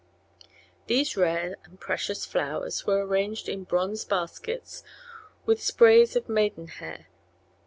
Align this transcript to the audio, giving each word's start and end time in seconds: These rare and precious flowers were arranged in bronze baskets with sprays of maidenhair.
These 0.87 1.15
rare 1.15 1.57
and 1.63 1.79
precious 1.79 2.25
flowers 2.25 2.87
were 2.87 3.05
arranged 3.05 3.47
in 3.47 3.65
bronze 3.65 4.03
baskets 4.03 4.83
with 5.45 5.61
sprays 5.61 6.15
of 6.15 6.27
maidenhair. 6.27 7.05